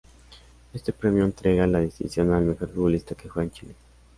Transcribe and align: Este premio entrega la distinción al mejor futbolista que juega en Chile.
Este 0.73 0.93
premio 0.93 1.23
entrega 1.23 1.67
la 1.67 1.81
distinción 1.81 2.33
al 2.33 2.41
mejor 2.43 2.69
futbolista 2.73 3.13
que 3.13 3.29
juega 3.29 3.43
en 3.45 3.51
Chile. 3.51 3.75